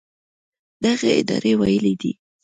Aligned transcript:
دغې 0.83 1.11
ادارې 1.21 1.53
ویلي 1.59 1.93
دي 2.01 2.11